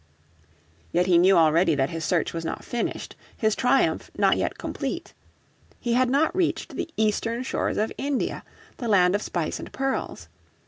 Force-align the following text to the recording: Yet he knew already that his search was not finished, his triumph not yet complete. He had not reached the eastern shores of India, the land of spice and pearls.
Yet 0.91 1.05
he 1.05 1.19
knew 1.19 1.37
already 1.37 1.75
that 1.75 1.91
his 1.91 2.03
search 2.03 2.33
was 2.33 2.43
not 2.43 2.63
finished, 2.65 3.15
his 3.37 3.55
triumph 3.55 4.09
not 4.17 4.35
yet 4.35 4.57
complete. 4.57 5.13
He 5.79 5.93
had 5.93 6.09
not 6.09 6.35
reached 6.35 6.75
the 6.75 6.89
eastern 6.97 7.43
shores 7.43 7.77
of 7.77 7.93
India, 7.99 8.43
the 8.77 8.87
land 8.87 9.13
of 9.13 9.21
spice 9.21 9.59
and 9.59 9.71
pearls. 9.71 10.27